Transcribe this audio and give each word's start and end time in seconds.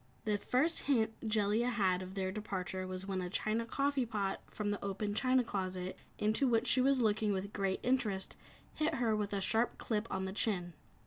The 0.25 0.39
first 0.39 0.79
hint 0.89 1.13
Jellia 1.27 1.69
had 1.69 2.01
of 2.01 2.15
their 2.15 2.31
departure 2.31 2.87
was 2.87 3.05
when 3.05 3.21
a 3.21 3.29
china 3.29 3.67
coffee 3.67 4.07
pot 4.07 4.41
from 4.49 4.71
the 4.71 4.83
open 4.83 5.13
china 5.13 5.43
closet 5.43 5.95
into 6.17 6.47
which 6.47 6.65
she 6.65 6.81
was 6.81 7.01
looking 7.01 7.33
with 7.33 7.53
great 7.53 7.79
interest, 7.83 8.35
hit 8.73 8.95
her 8.95 9.11
a 9.13 9.41
sharp 9.41 9.77
clip 9.77 10.07
on 10.09 10.25
the 10.25 10.33
chin. 10.33 10.73